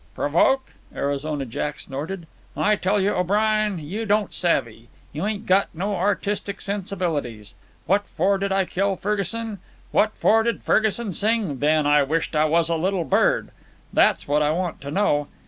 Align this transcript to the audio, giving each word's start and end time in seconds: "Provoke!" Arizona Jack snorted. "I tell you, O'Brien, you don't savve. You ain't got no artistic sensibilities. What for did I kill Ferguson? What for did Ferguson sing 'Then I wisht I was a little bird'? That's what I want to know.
"Provoke!" 0.15 0.73
Arizona 0.95 1.45
Jack 1.45 1.79
snorted. 1.79 2.25
"I 2.57 2.75
tell 2.75 2.99
you, 2.99 3.11
O'Brien, 3.13 3.77
you 3.77 4.07
don't 4.07 4.33
savve. 4.33 4.87
You 5.13 5.25
ain't 5.27 5.45
got 5.45 5.67
no 5.75 5.95
artistic 5.95 6.59
sensibilities. 6.59 7.53
What 7.85 8.07
for 8.07 8.39
did 8.39 8.51
I 8.51 8.65
kill 8.65 8.95
Ferguson? 8.95 9.59
What 9.91 10.15
for 10.15 10.41
did 10.41 10.63
Ferguson 10.63 11.13
sing 11.13 11.59
'Then 11.59 11.85
I 11.85 12.01
wisht 12.01 12.35
I 12.35 12.45
was 12.45 12.67
a 12.67 12.75
little 12.77 13.03
bird'? 13.03 13.51
That's 13.93 14.27
what 14.27 14.41
I 14.41 14.49
want 14.49 14.81
to 14.81 14.89
know. 14.89 15.27